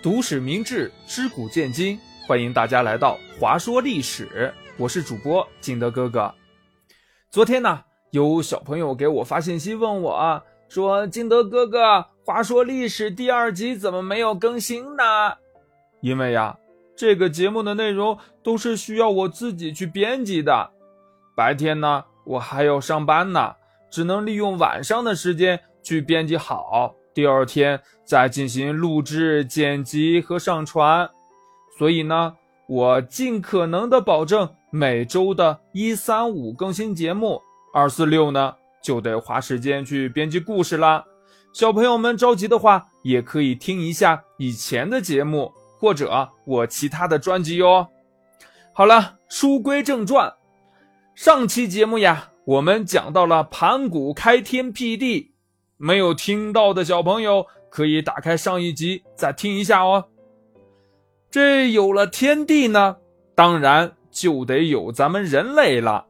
[0.00, 4.54] 读史明智，知古见今，欢迎大家来到华说历史。
[4.76, 6.32] 我是主播金德哥哥。
[7.32, 7.82] 昨天呢，
[8.12, 15.02] 有小朋友给我发信息问我，说：“金德哥哥，华说历史第二集怎么没有更新呢？”
[16.00, 16.56] 因为呀，
[16.96, 20.70] 这个节目的内容都是需要我自己去编辑的。
[21.34, 23.52] 白天呢，我还要上班呢，
[23.90, 26.94] 只能利用晚上的时间去编辑好。
[27.18, 31.10] 第二天再进行录制、剪辑和上传，
[31.76, 32.36] 所以呢，
[32.68, 37.42] 我尽可能的保证每周的一三五更新节目，
[37.74, 41.04] 二四六呢就得花时间去编辑故事啦。
[41.52, 47.88] 小朋友们着急的话，也可以听一下以前的节目或者我其他的专辑哟。
[48.72, 50.32] 好了，书归正传，
[51.16, 55.27] 上期节目呀，我们讲到了盘古开天辟地。
[55.80, 60.04] 没有听到的小朋友可以打开上一集再听一下哦。
[61.30, 62.96] 这有了天地呢，
[63.34, 66.04] 当然就得有咱们人类了。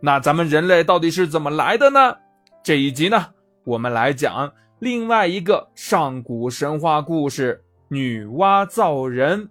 [0.00, 2.16] 那咱们人类到底是怎么来的呢？
[2.64, 3.26] 这一集呢，
[3.64, 9.50] 我们来讲另外一个上古神话故事——女娲造人。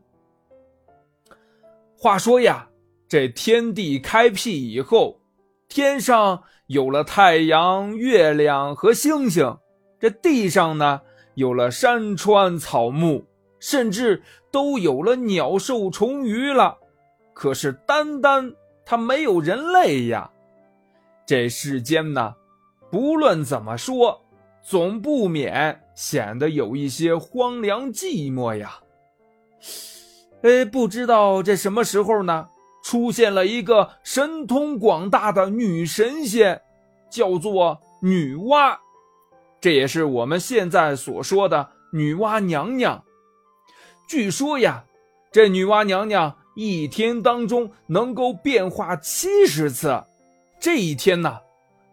[1.96, 2.68] 话说呀，
[3.08, 5.22] 这天地开辟以后，
[5.70, 6.42] 天上。
[6.68, 9.58] 有了太阳、月亮和星星，
[10.02, 11.00] 这地上呢
[11.36, 13.24] 有了山川草木，
[13.60, 14.22] 甚至
[14.52, 16.76] 都有了鸟兽虫鱼了。
[17.34, 18.52] 可是单单
[18.84, 20.30] 它没有人类呀！
[21.26, 22.36] 这世间呢，
[22.90, 24.20] 不论怎么说，
[24.64, 28.80] 总不免显得有一些荒凉寂寞呀。
[30.42, 32.50] 哎，不知道这什么时候呢？
[32.84, 36.60] 出现了一个神通广大的女神仙，
[37.12, 38.76] 叫做女娲，
[39.62, 43.04] 这也是我们现在所说的女娲娘娘。
[44.10, 44.84] 据说呀，
[45.32, 50.04] 这女娲娘娘一天当中能够变化七十次。
[50.60, 51.38] 这一天呢，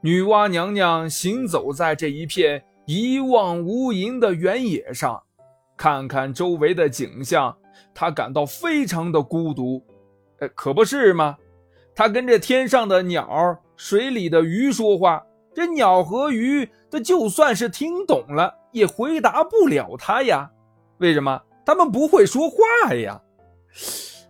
[0.00, 5.22] 女娲娘娘行走在这一片一望无垠的原野上，
[5.76, 7.54] 看看周围的景象，
[7.94, 9.84] 她感到非常的孤独。
[10.40, 11.36] 哎，可不是吗？
[11.94, 15.22] 她跟这天上的鸟、水里的鱼说话，
[15.58, 20.48] 这鸟和鱼，它就算是听懂了，也回答不了他呀。
[20.98, 21.42] 为什么？
[21.66, 23.20] 他们不会说话呀。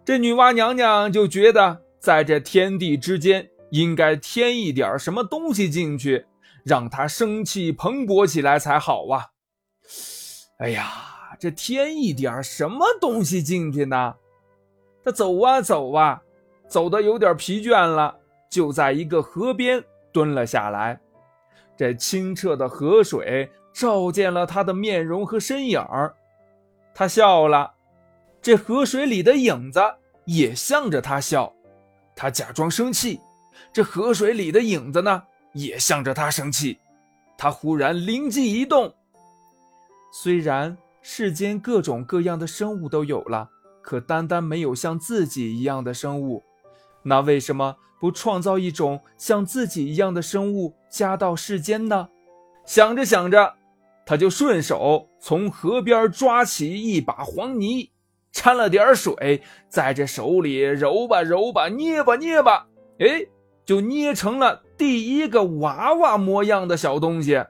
[0.06, 6.24] 这女娲娘娘就觉得，在这天地之间，应该添一点什么东西进去，
[6.64, 9.26] 让它生气蓬勃起来才好啊。
[10.60, 10.86] 哎呀，
[11.38, 14.14] 这添一点什么东西进去呢？
[15.04, 16.22] 他走啊走啊，
[16.66, 18.16] 走的有点疲倦了，
[18.50, 20.98] 就在一个河边蹲了下来。
[21.78, 26.12] 这清澈的河水照见了他的面容和身影儿，
[26.92, 27.72] 他笑了。
[28.42, 29.80] 这河水里的影子
[30.24, 31.52] 也向着他笑，
[32.16, 33.20] 他假装生气。
[33.72, 35.22] 这河水里的影子呢，
[35.52, 36.78] 也向着他生气。
[37.36, 38.92] 他忽然灵机一动，
[40.12, 43.48] 虽然世间各种各样的生物都有了。
[43.80, 46.44] 可单单没有像自己一样的生物，
[47.02, 52.08] 那为什么不创造一种像自己一样的生物加到世间呢？
[52.64, 53.54] 想着想着，
[54.04, 57.90] 他就顺手从河边抓起一把黄泥，
[58.32, 62.66] 掺了点水，在这手里揉吧揉吧，捏吧捏吧，
[62.98, 63.26] 哎，
[63.64, 67.42] 就捏成了第一个娃娃模样的小东西。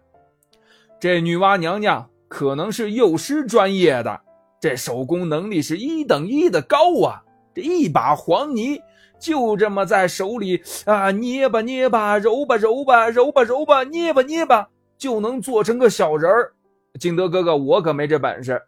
[1.01, 4.21] 这女娲娘娘可能是幼师专业的。
[4.61, 7.23] 这手工能力是一等一的高啊！
[7.55, 8.81] 这一把黄泥
[9.19, 16.53] 就这么在手里啊捏吧捏吧，揉吧揉吧，揉吧揉吧，捏吧捏吧，就能做成个小人儿。
[17.01, 18.61] 金德哥哥，我可没这本事。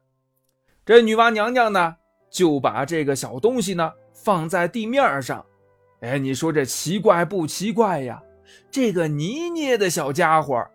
[0.85, 1.97] 这女娲娘娘呢，
[2.31, 5.45] 就把这个小东西呢放在地面上。
[6.01, 8.21] 哎，你说这奇怪不奇怪呀？
[8.71, 10.67] 这个泥捏的小家伙，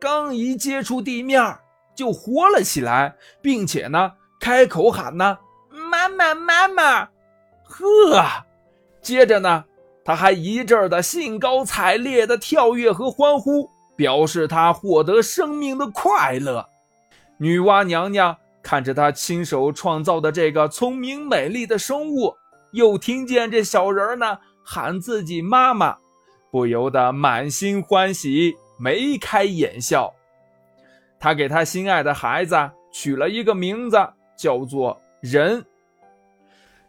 [0.00, 1.56] 刚一接触地面
[1.94, 4.12] 就活了起来，并且呢。
[4.40, 5.38] 开口喊呢，
[5.70, 7.04] 妈妈妈妈，
[7.62, 8.44] 呵，
[9.02, 9.64] 接着呢，
[10.04, 16.66] 他还一阵的兴高采烈的跳跃和欢呼，表示他获得生命的快乐。
[17.36, 22.32] 女娲娘娘看着她亲手创造的这个聪明美丽的生物，
[22.72, 25.98] 又听见这小人呢喊自己妈妈，
[26.50, 30.14] 不由得满心欢喜，眉开眼笑。
[31.18, 32.56] 她给她心爱的孩子
[32.92, 33.98] 取了一个名字。
[34.34, 35.64] 叫做人，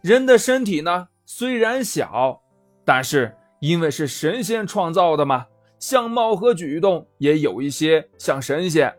[0.02, 2.40] 人的身体呢虽然小，
[2.86, 5.48] 但是因为是神仙创造的嘛，
[5.80, 8.96] 相貌和举动也有一些像神仙。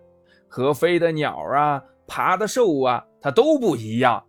[0.49, 4.21] 和飞的鸟啊，爬的兽啊，它都不一样。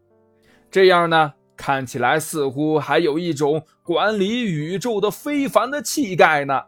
[0.69, 6.61] 这样呢，看起来似乎还有一种管理宇宙的非凡的气概呢。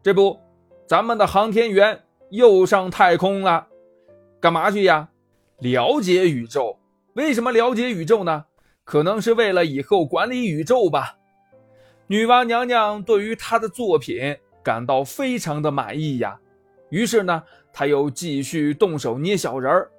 [0.00, 0.38] 这不，
[0.86, 2.00] 咱们的航天员
[2.30, 3.66] 又上太空了，
[4.38, 5.08] 干嘛去呀？
[5.58, 6.78] 了解宇宙。
[7.14, 8.44] 为什么了解宇宙呢？
[8.88, 11.14] 可能是为了以后管理宇宙吧。
[12.06, 16.40] 女娲娘娘对于她的作品感到非常的满意呀，
[16.88, 19.90] 于是呢，她又继续动手捏小人儿。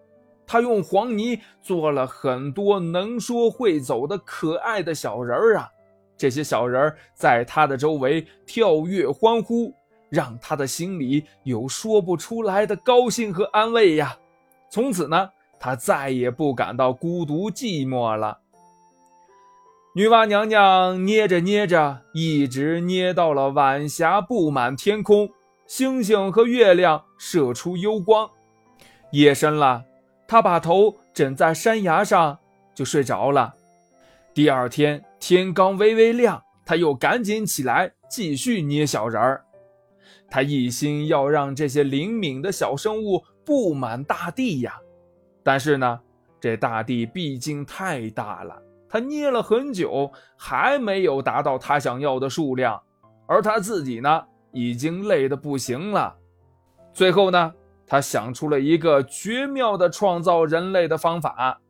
[0.48, 5.70] 她用黄泥做了很多能说会走的可爱的小人儿啊，
[6.18, 9.72] 这些小人儿在她的周围跳跃欢呼，
[10.10, 14.18] 让她的心里有说不出来的高兴和安慰呀。
[14.68, 18.36] 从此呢，她再也不感到孤独寂寞了。
[20.00, 25.30] 女娲娘娘捏着捏着，一直捏到了晚霞布满天空，
[25.68, 28.30] 星星和月亮射出幽光。
[29.12, 29.84] 夜深了，
[30.26, 32.40] 她把头枕在山崖上
[32.74, 33.54] 就睡着了。
[34.34, 39.44] 第二天天刚微微亮，她又赶紧起来继续捏小人儿。
[40.30, 44.80] 她一心要让这些灵敏的小生物布满大地呀，
[45.44, 46.00] 但是呢，
[46.40, 48.62] 这大地毕竟太大了。
[48.90, 52.82] 他捏了很久，还没有达到他想要的数量，
[53.28, 56.16] 而他自己呢，已经累得不行了。
[56.92, 57.54] 最后呢，
[57.86, 61.62] 他想出了一个绝妙的创造人类的方法。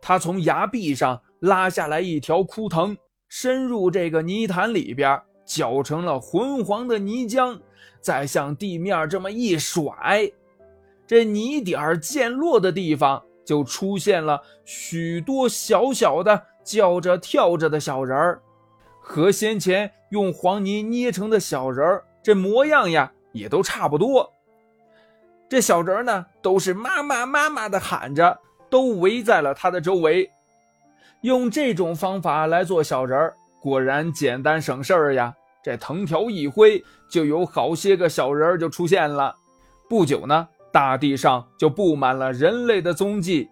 [0.00, 2.96] 他从崖壁上拉下来一条枯藤，
[3.28, 7.58] 深入这个泥潭里边，搅成了浑黄的泥浆，
[8.00, 10.30] 再向地面这么一甩，
[11.06, 16.42] 这泥点溅落的地方就出现了许多小小的。
[16.64, 18.40] 叫着跳着的小人儿，
[19.00, 24.32] 和先前用黄泥捏成的小人儿，这模样呀也都差不多。
[25.48, 28.40] 这小人儿呢，都是妈妈妈妈的喊着，
[28.70, 30.30] 都围在了他的周围。
[31.20, 35.34] 用这种方法来做小人儿，果然简单省事儿呀。
[35.62, 39.34] 这藤条一挥，就有好些个小人儿就出现了。
[39.88, 43.48] 不久呢，大地上就布满了人类的踪迹。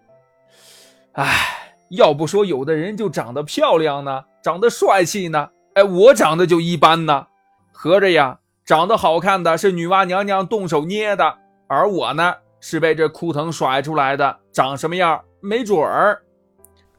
[1.13, 1.52] 唉。
[1.95, 7.27] 要不说有的人就长得漂亮呢，长得帅气呢，哎，我长得就一般呢。
[7.71, 11.37] 合着呀，长得好看的是女娲娘娘动手捏的，
[11.67, 16.23] 而我呢是被这枯藤甩出来的，长什么样没准儿。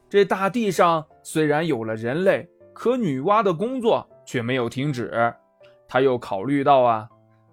[0.09, 5.33] 这大地上虽然有了人类，可女娲的工作却没有停止。
[5.87, 7.09] 她又考虑到啊，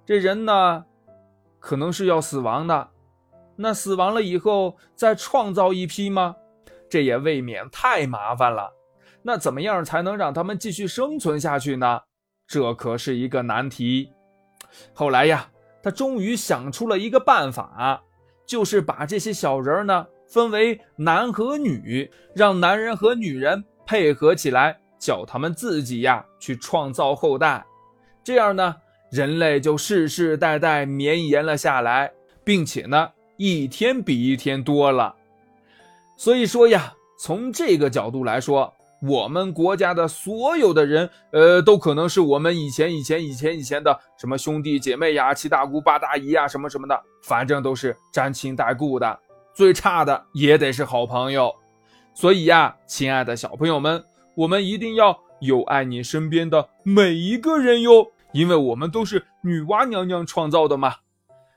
[0.07, 0.85] 这人呢，
[1.59, 2.91] 可能是要死亡的，
[3.57, 6.37] 那死亡了以后再创造一批吗？
[6.93, 8.71] 这也未免太麻烦了，
[9.23, 12.03] 那怎么样才能让他们继续生存下去呢？
[12.47, 14.13] 这可是一个难题。
[14.93, 15.49] 后来呀，
[15.83, 17.99] 他终于想出了一个办法，
[18.45, 27.65] 就是把这些小人呢分为男和女，让男人和女人配合起来，叫他们自己呀去创造后代。
[28.23, 28.77] 这样呢，
[29.11, 32.13] 人类就世世代代绵延了下来，
[32.45, 35.17] 并且呢，一天比一天多了。
[36.23, 38.73] 所以说呀，从这个角度来说，
[39.03, 49.19] 我们国家的所有的人，呃，都可能是我们以前、以前、以前、以前的什么兄弟姐妹呀、七大姑八大姨呀，什么什么的，反正都是沾亲带故的，
[49.53, 51.53] 最差的也得是好朋友。
[52.15, 54.05] 所以呀，亲爱的小朋友们，
[54.37, 60.95] 我们一定要有爱你身边的每一个人哟，因为我们都是女娲娘娘创造的嘛。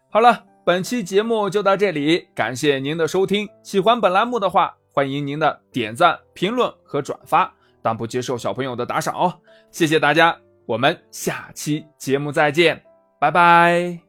[0.09, 0.43] 好了。
[0.65, 3.47] 本期节目就到这里，感谢您的收听。
[3.61, 7.53] 喜欢本栏目的话，欢迎您的点赞、评论和转发，
[7.83, 9.31] 但不接受小朋友的打赏哦。
[9.69, 12.81] 谢谢大家，我们下期节目再见，
[13.19, 14.04] 拜拜。